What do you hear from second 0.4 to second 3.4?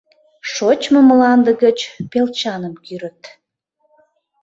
Шочмо мланде гыч пелчаным кӱрыт.